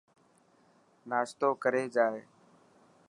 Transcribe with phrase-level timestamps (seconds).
[1.09, 2.21] ناشتوي ڪري جائي.